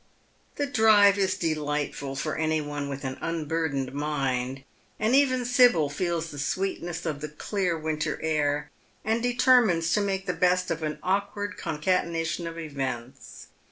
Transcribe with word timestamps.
The 0.55 0.65
drive 0.65 1.19
is 1.19 1.37
delightful 1.37 2.15
for 2.15 2.35
any 2.35 2.59
one 2.59 2.89
with 2.89 3.03
an 3.03 3.19
unburdened 3.21 3.93
mind, 3.93 4.63
and 4.99 5.13
even 5.13 5.45
Sibyl 5.45 5.91
feels 5.91 6.31
the 6.31 6.39
sweetness 6.39 7.05
of 7.05 7.21
the 7.21 7.29
clear 7.29 7.77
winter 7.77 8.19
air, 8.23 8.71
and 9.05 9.21
determines 9.21 9.93
to 9.93 10.01
make 10.01 10.25
the 10.25 10.33
best 10.33 10.71
of 10.71 10.81
an 10.81 10.97
awkward 11.03 11.55
concatenation 11.55 12.47
of 12.47 12.57
events. 12.57 13.49